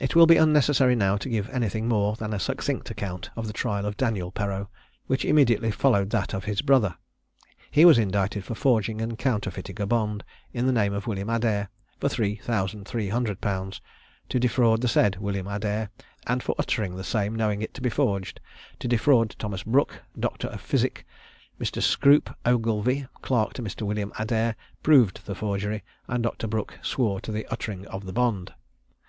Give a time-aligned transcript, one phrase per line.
[0.00, 3.52] It will be unnecessary now to give anything more than a succinct account of the
[3.52, 4.66] trial of Daniel Perreau,
[5.06, 6.96] which immediately followed that of his brother.
[7.70, 11.68] He was indicted for forging and counterfeiting a bond, in the name of William Adair,
[12.00, 13.80] for three thousand three hundred pounds,
[14.30, 15.88] to defraud the said William Adair,
[16.26, 18.40] and for uttering the same knowing it to be forged,
[18.80, 21.06] to defraud Thomas Brooke, doctor of physic.
[21.60, 21.80] Mr.
[21.80, 23.82] Scroope Ogilvie, clerk to Mr.
[23.82, 26.48] William Adair, proved the forgery; and Dr.
[26.48, 28.52] Brooke swore to the uttering of the bond.